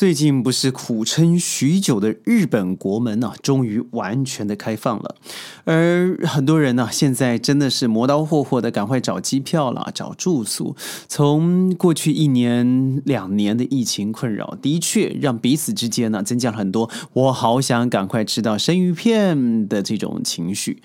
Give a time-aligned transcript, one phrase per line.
[0.00, 5.16] 最近不是苦撑许久的日本国门呢，终于完全的开放了，
[5.64, 10.74] 而很多人呢，现在真的是磨刀霍霍的赶快找机票了，找住宿。
[11.06, 20.82] 从过去一年两年的疫情困扰，的确让彼此之间呢增加了很多“我好想赶快吃到生鱼片”的这种情绪。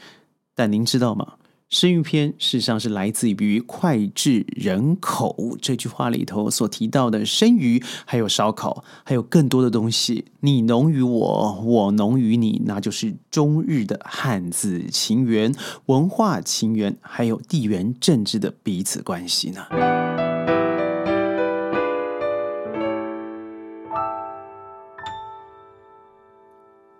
[0.53, 1.35] 但您知道吗？
[1.69, 10.25] 生鱼片事实上是来自于“脍炙人口”这句话里头所提到的生鱼，还有烧烤，还有更多的东西。
[10.41, 15.53] 你浓于我，我浓于你，那就是中日的汉字情缘、
[15.87, 20.04] 文化情缘，还有地缘政治的彼此关系呢。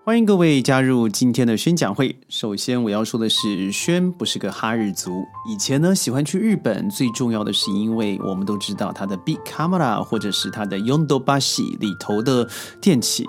[0.06, 2.16] 欢迎各位加入今天的宣讲会。
[2.30, 5.26] 首先我要说的是，宣不是个哈日族。
[5.50, 12.48] 以前呢，喜欢去日本，最重要的是因为我们都知道它的 Big Camera 或者是它的 Yondobashi 里头的
[12.80, 13.26] 电器。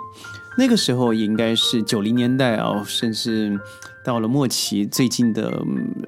[0.59, 3.59] 那个时候也应该是九零年代啊，甚至
[4.05, 5.63] 到了末期，最近的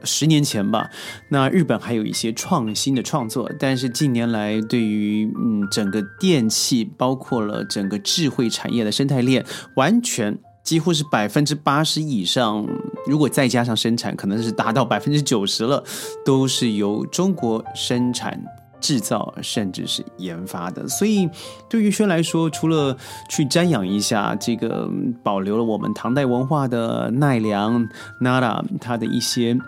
[0.04, 0.90] 十年前吧。
[1.30, 10.38] 那日本还有一些创新的创作，但是近年来对于嗯整个电器，包括了整个智慧产业的生态链，完全。
[10.68, 12.62] 几乎是百分之八十以上，
[13.06, 15.82] 如果再加上生产，可能是达到百分之九十了，
[16.26, 18.38] 都是由中国生产、
[18.78, 20.86] 制造，甚至是研发的。
[20.86, 21.26] 所以，
[21.70, 22.94] 对于轩来说，除了
[23.30, 24.86] 去瞻仰一下这个
[25.22, 27.88] 保留了我们唐代文化的奈良
[28.20, 29.58] Nara，它的一些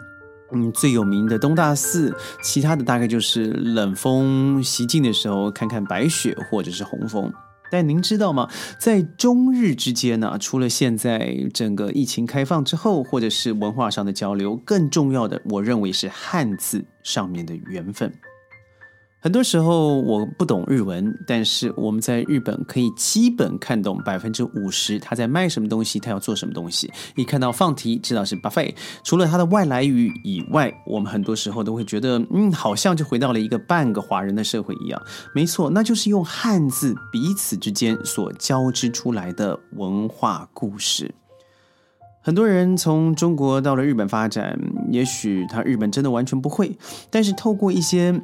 [0.52, 7.32] 嗯最有名的东大寺，其他的大概就是冷风袭境的时候看看白雪或者是红枫。
[7.70, 8.48] 但您知道吗？
[8.78, 18.12] 在中日之间呢，除了现在整个疫情开放之后，或者是文化上的交流，更重要的，我认为是汉字上面的缘分。
[19.22, 26.90] 很多时候我不懂日文，但是我们在日本可以基本看懂百分之五十他在卖什么东西，他要做什么东西。
[27.16, 28.74] 一看到放题，知道是 buffet。
[29.04, 34.98] 除了它的外来语以外，我们很多时候都会觉得，嗯，好像就回到了一个半个华人的社会一样。
[35.34, 41.14] 没错，那就是用汉字彼此之间所交织出来的文化故事。
[42.22, 44.58] 很多人从中国到了日本发展，
[44.90, 46.78] 也许他日本真的完全不会，
[47.10, 48.18] 但是透过一些。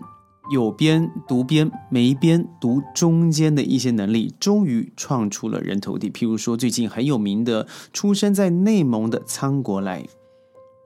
[0.51, 6.09] 有边读边，没边读中间的一些能力，终于创出了人头地。
[6.11, 10.07] 譬如说，最近很有名的，出生在内蒙的仓国来，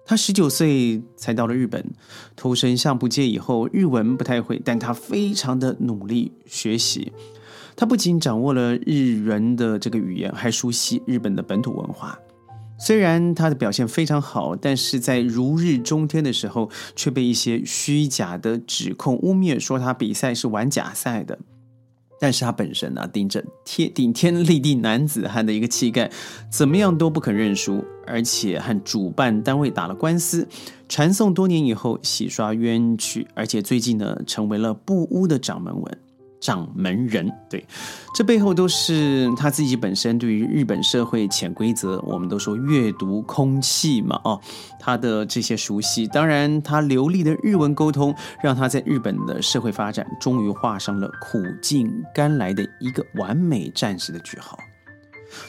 [0.07, 1.85] 他十九岁才到了日本，
[2.35, 7.13] 投身相扑界以后，日文不太会，但他非常的努力学习。
[7.77, 12.19] 他不仅掌握了日人的这个语言，还熟悉日本的本土文化。
[12.81, 21.39] 虽然他的表现非常好，但是在如日中天的时候，却被一些虚假的指控污蔑，说他比赛是玩假赛的。
[22.19, 26.11] 但是他本身呢，顶着天顶天立地男子汉的一个气概，
[26.51, 30.47] 怎么样都不肯认输，而且和主办单位打了官司，
[30.89, 35.99] 传送多年以后洗刷冤屈，而且最近呢，成为了不污的掌门人。
[36.41, 37.63] 掌门人，对，
[38.15, 44.41] 这背后都是他自己本身对于日本社会潜规则，我们都说阅读空气嘛，哦，
[44.79, 54.59] 他的这些熟悉，当然他流利的日文沟通，让他在日本的社会发展终于画上了苦尽甘来的一个完美战士的句号。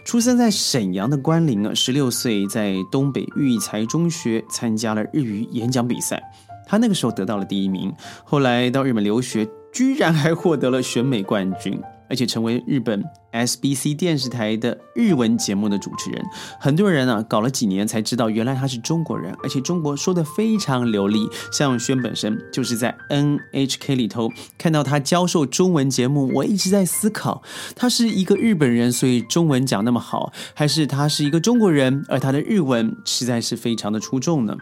[0.03, 6.21] 出生在沈阳的关林啊，十六岁在东北育才中学参加了日语演讲比赛，
[6.67, 7.91] 他那个时候得到了第一名，
[8.25, 9.47] 后来到日本留学。
[9.71, 16.21] 居然还获得了选美冠军，而且成为日本 SBC 电视台的日文节目的主持人。
[16.59, 21.25] 很多人啊，搞了几年才知道，原来他是中国人，而且中国说的非常流利。
[21.51, 27.41] 像轩本身就是在 NHK 里头看到他教授中文节目，我一直在思考，
[27.75, 34.57] 他是一个日本人，所以中文讲那么好，还是他是一个中国人，而他的日文实在是非常的出众呢？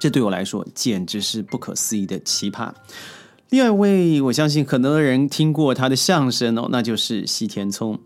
[0.00, 2.72] 这对我来说简直是不可思议的奇葩。
[3.50, 7.98] 第二位，我相信很多人听过他的相声哦，那就是西田聪。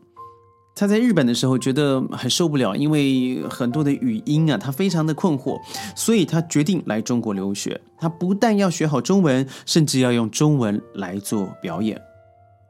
[0.74, 5.60] 他在日本的时候觉得很受不了，因为很多的语音啊，他非常的困惑，
[5.94, 7.78] 所以他决定来中国留学。
[7.98, 12.00] 他不但要学好中文，甚至要用中文来做表演。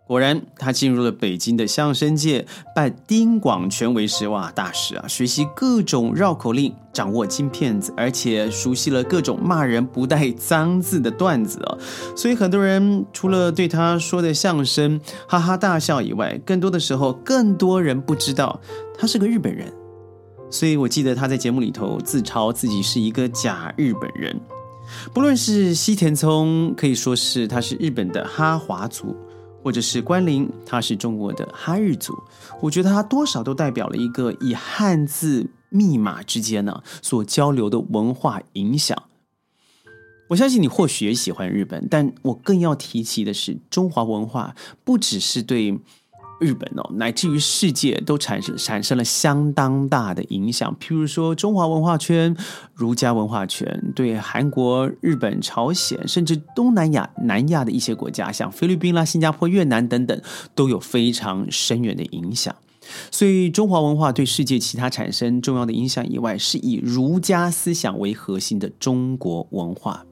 [0.06, 2.44] 果然，他进入了北京的相声界，
[2.76, 4.28] 拜丁广泉为师。
[4.28, 5.08] 哇，大师啊！
[5.08, 11.78] 学习各种绕口令，掌握金片子，而且熟悉了各种骂人不带脏字的段子哦。
[12.14, 18.60] 所以，很多人除了对他说的相声哈哈大笑以外，更多的时候，更多人不知道
[18.98, 19.72] 他是个日本人。
[20.50, 24.38] 所以我记得他在节目里头自嘲自己是一个假日本人。
[25.14, 29.16] 不论是西田聪，可以说是他是日本的哈华族。
[29.64, 32.12] 或者是关林，他是中国的哈日族，
[32.60, 39.04] 我觉得他多少都代表了一个以汉字密码之间呢所交流的文化影响。
[40.28, 45.80] 我相信你或许也喜欢日本，但我更要提起的是，中华文化不只是对。
[46.40, 50.76] 日本哦，乃至于世界都产生产生了相当大的影响。
[50.80, 52.36] 譬如说，中华文化圈、
[52.74, 60.20] 儒家文化圈对韩国、日本、朝鲜，甚至东南亚、南亚的一些国家，像菲律宾啦、新加坡、越南等等，
[60.54, 62.54] 都有非常深远的影响。
[63.10, 70.04] 所以，中华文化对世界其他产生重要的影响以外，是以儒家思想为核心的中国文化。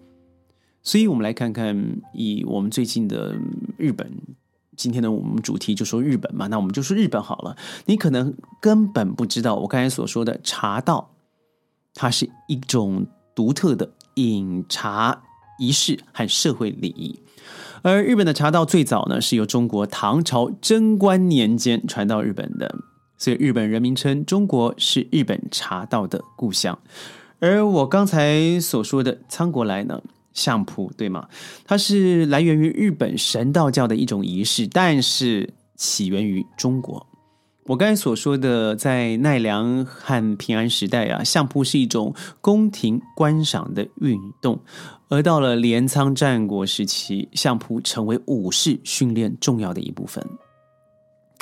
[0.82, 3.36] 所以，我们来看看以我们最近的
[3.76, 4.10] 日本。
[4.76, 7.56] 今天的我们主题就说日本嘛，那我们就说日本好了。
[7.86, 11.10] 你可能根本不知道我刚才所说的茶道，
[11.94, 15.22] 它是一种独特的饮茶
[15.58, 17.18] 仪式和社会礼仪。
[17.82, 22.74] 而日本的茶道最早呢是由中国唐朝贞观年间传到日本的，
[23.18, 26.78] 所以日本人民称中国是日本茶道的故乡。
[27.40, 30.00] 而我刚才所说的仓国来呢？
[30.34, 31.28] 相扑对吗？
[31.64, 37.06] 它是来源于日本神道教的一种仪式，但是起源于中国。
[37.66, 44.58] 我刚才所说的，在奈良和平安时代啊，相扑是一种宫廷观赏的运动，
[45.08, 50.26] 而到了镰仓战国时期，相扑成为武士训练重要的一部分。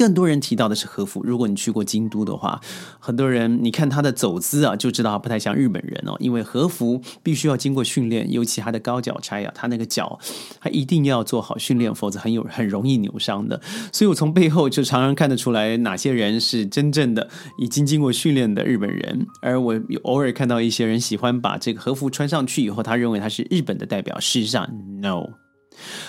[0.00, 1.20] 更多人提到的是和服。
[1.22, 2.58] 如果你去过京都的话，
[2.98, 6.16] 很多人你看他的走姿啊，就知道他不太像日本人哦。
[6.20, 10.18] 因为和服必须要经过训练，尤其他的高脚差呀，他那个脚，
[10.58, 13.60] 他一定要做好训练，否则很有很容易扭伤的。
[13.92, 19.26] 所以我从背后就常常看得出来，哪些人是真正的已经经过训练的日本人。
[19.42, 24.18] 而我偶尔看到一些人喜欢把这个和服穿上去以后，他认为他是日本的代表。
[24.18, 24.66] 事实上
[25.02, 25.49] ，no。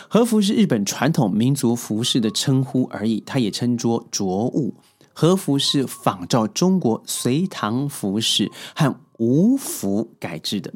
[0.07, 4.75] 和服是日本传统民族服饰的称呼而已，它也称作着物。
[5.13, 10.73] 和服是仿照中国隋唐服饰和吴服改制的，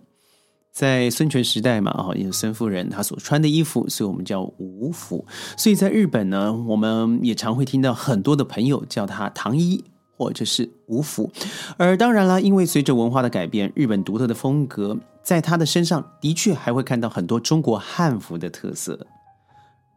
[0.72, 5.26] 在孙权时代嘛，啊，有孙夫人她所穿的衣服，所以我们叫吴服。
[5.58, 9.84] 所以在日本呢，我们也常会听到很多的朋友叫她唐衣。
[10.18, 11.30] 或者是无服，
[11.76, 19.08] 而当然了，因为随着文化的改变，日本独特的风格，在他的身上的确还会看到很多中国汉服的特色。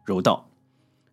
[0.06, 0.48] 柔道，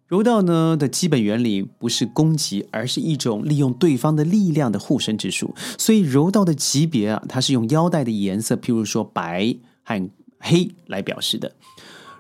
[0.08, 5.54] 柔道呢的基本原理不是攻击，而是一种利用对方的力量的护身之术。
[5.78, 9.54] 所以柔道的级别啊，它是用腰带的颜色，譬如说白
[9.84, 10.10] 和
[10.40, 11.52] 黑来表示的。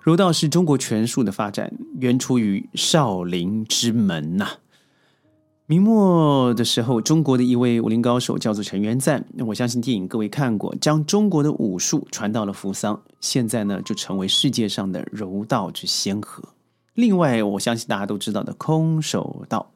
[0.03, 4.49] 柔道是中国拳术的发展，源出于少林之门呐。
[5.67, 9.25] 明末的时候，中国的一位武林高手叫做陈元赞。
[9.47, 16.43] 我相信电影各位看过，将中国的武术传到了扶桑，现在呢就成为世界上的柔道之先河。
[16.93, 19.71] 另外，我相信大家都知道的空手道，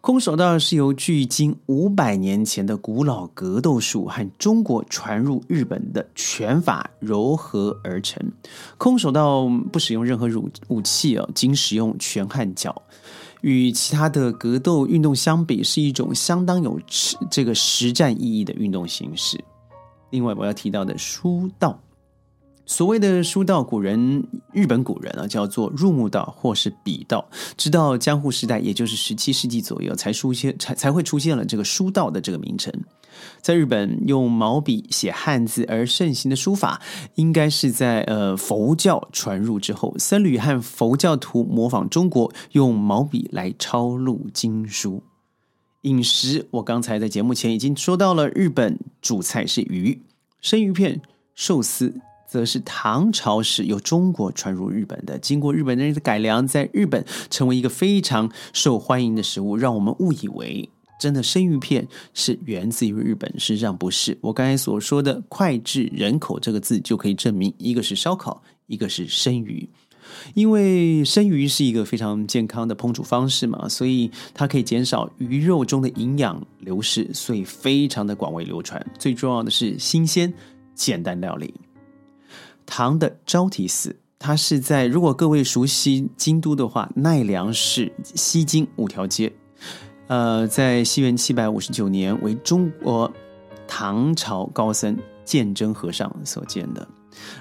[0.00, 8.20] 空手道是由距今五百年前的古老格斗术和中国传入日本的拳法柔合而成。
[8.76, 12.82] 空手道不使用任何武武器哦，仅使用拳和脚。
[13.44, 16.80] 与其他的格斗运动相比，是一种相当有
[17.30, 19.38] 这个实战意义的运动形式。
[20.08, 21.78] 另外，我要提到的书道，
[22.64, 27.22] 所谓的书道，古人日本古人啊叫做入木道或是笔道，
[27.58, 32.72] 直到江户时代，也就是十七世纪左右，才出现才才会出现了这个书道的这个名称。
[33.40, 36.80] 在日本用毛笔写汉字而盛行的书法，
[37.14, 45.02] 应该是在呃佛教传入之后，僧侣和佛教徒模仿中国用毛笔来抄录经书。
[45.82, 50.00] 饮食，我刚才在节目前已经说到了，日本主菜是鱼，
[50.40, 51.02] 生鱼片、
[51.34, 60.70] 寿司，则是唐朝时由中国传入日本的，经过日本人的改良，在日本成为一个非常受欢迎的食物，让我们误以为。
[60.98, 64.16] 真的生鱼片是源自于日本，实际上不是。
[64.20, 69.68] 我刚才所说的“脍炙人口”这个字就可以证明，一个是烧烤，一个是生鱼。
[70.34, 78.84] 因为生鱼是一个非常健康的烹煮方式嘛，所以它可以减少鱼肉中的营养流失，所以非常的广为流传。
[78.98, 80.32] 最重要的是新鲜、
[80.74, 81.54] 简单料理。
[82.66, 89.32] 唐的招提寺，它是在如果各位熟悉京都的话，奈良市西京五条街。
[90.06, 93.10] 呃，在西元七百五十九年，为中国
[93.66, 96.86] 唐朝高僧鉴真和尚所建的。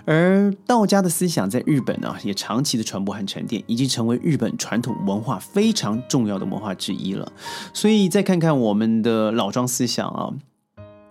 [0.05, 7.29] 而道家的思想在日本呢，也长期的传播和沉淀，已经成为日本传统文化非常重要的文化之一了。
[7.74, 10.29] 所以，再看看我们的老庄思想啊，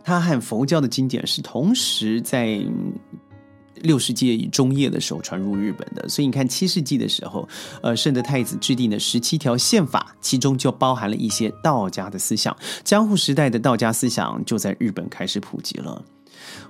[0.05, 2.65] 它和佛教的经典是同时在
[3.77, 7.49] 六世纪中叶的时候传入日本的，所以你看七世纪的时候，
[7.83, 12.57] 呃，圣德太子制定的十七条宪法，其中就包含了一些道家的思想。
[12.85, 16.03] 江户时代的道家思想就在日本开始普及了。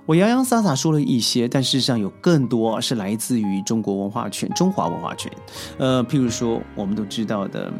[0.05, 5.31] 我洋洋洒洒说了一些，但事实上有更多是来自于中国文化圈、中华文化圈。
[5.77, 7.71] 呃，譬如说我们都知道的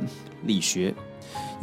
[0.45, 0.93] 理学。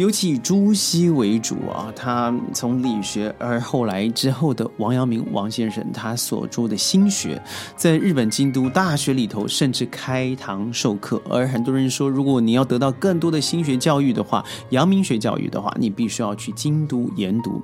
[0.00, 7.38] 尤其以朱熹为主啊，他从理学，而后来之后的王阳明王先生，他所著的心学，
[7.76, 11.20] 在日本京都大学里头甚至开堂授课。
[11.28, 17.60] 而很多人说，如果你要得到更多的心学教育的话，阳明学教育的话，你必须要去京都研读。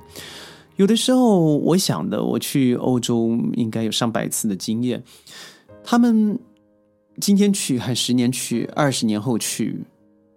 [0.75, 5.03] 有的时候，我想的，我去欧洲应该有上百次的经验，
[5.83, 6.37] 他们
[7.19, 9.81] 今天去还十年去，二十年后去。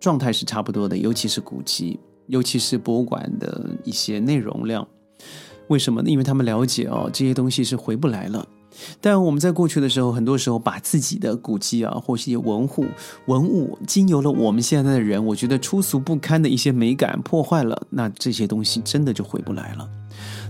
[0.00, 4.86] 状态是差不多的，尤其是古迹，尤其是博物馆的一些内容量。
[5.68, 6.10] 为什么呢？
[6.10, 8.44] 因为他们了解哦，这些东西是回不来了。
[9.00, 12.86] 但我们在过去的时候，很多时候把自己的古迹啊，或是一些文物、
[13.26, 19.88] 文物，经由了我们现在的人，我觉得粗俗不堪的一些美感破坏了，那这些东西真的就回不来了。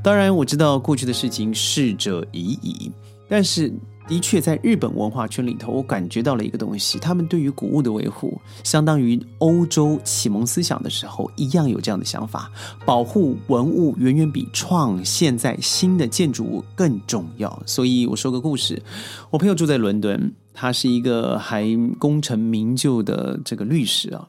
[0.02, 2.92] 当然，我知道过去的事情逝者已矣，
[3.28, 3.72] 但是。
[4.10, 12.50] 的确，在日本文化圈里头，我感觉到了一个东西，他们对于古物的维护，相当于欧洲启蒙思想的时候一样有这样的想法，
[12.84, 17.62] 保护文物远远比创现在新的建筑物更重要。
[17.64, 18.82] 所以我说个故事，
[19.30, 21.64] 我朋友住在伦敦，他是一个还
[22.00, 24.26] 功成名就的这个律师啊。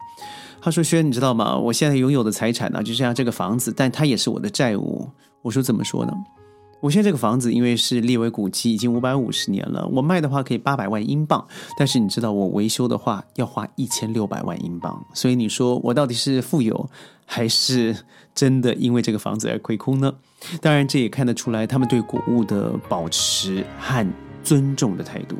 [0.62, 1.58] 他说：“轩，你知道吗？
[1.58, 5.10] 我现在拥有的财产呢，就像这个房子，但它也是我的债务。”
[5.42, 6.14] 我说：“怎么说呢？”
[6.82, 9.88] 我现在这个房子，因为是列为古迹，已经五百五十年了。
[9.94, 11.48] 我卖的话可以八百万英镑，
[11.78, 15.06] 但是你知道我维修的话要花一千六百万英镑。
[15.14, 16.90] 所以你说我到底是富有，
[17.26, 17.96] 还是
[18.34, 20.12] 真的因为这个房子而亏空呢？
[20.60, 24.06] 当然，这也看得出来他们对古物的保持和
[24.44, 25.36] 尊重的态度。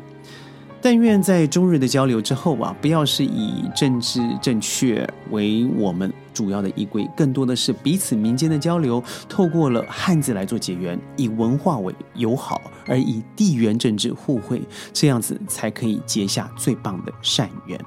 [0.80, 14.62] 但愿在中日的交流之后啊，不要是以政治正确为我们主要的依归，更多的是彼此民间的交流，透过了汉字来做结缘，以文化为友好，而以地缘政治互惠，
[14.92, 17.78] 这样子才可以结下最棒的善缘。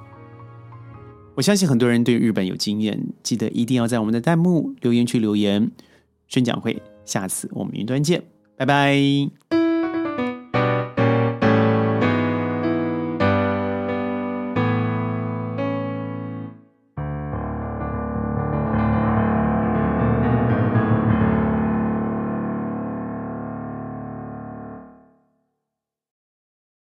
[1.35, 5.71] 我相信很多人对日本有经验，记得一定要在我们的弹幕留言区留言。
[6.27, 8.23] 宣讲会，下次我们云端见，
[8.55, 9.54] 拜拜。